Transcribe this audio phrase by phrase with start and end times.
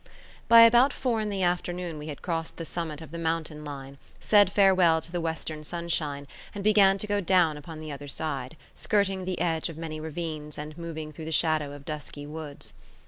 [0.47, 3.99] By about four in the afternoon we had crossed the summit of the mountain line,
[4.19, 8.57] said farewell to the western sunshine, and began to go down upon the other side,
[8.73, 12.73] skirting the edge of many ravines and moving through the shadow of dusky woods.